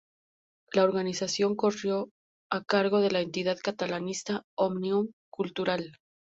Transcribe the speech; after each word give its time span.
La 0.73 0.83
organización 0.83 1.55
corrió 1.55 2.09
a 2.51 2.63
cargo 2.63 3.01
de 3.01 3.11
la 3.11 3.21
entidad 3.21 3.59
catalanista 3.63 4.41
Òmnium 4.57 5.11
Cultural. 5.29 5.99